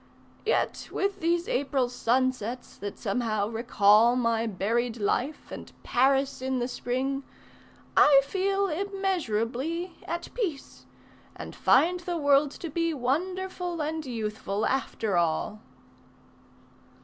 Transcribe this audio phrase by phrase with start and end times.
[0.47, 6.67] "Yet with these April sunsets, that somehow recall My buried life, and Paris in the
[6.67, 7.21] Spring,
[7.95, 10.87] I feel immeasurably at peace,
[11.35, 15.61] and find the world To be wonderful and youthful, after all."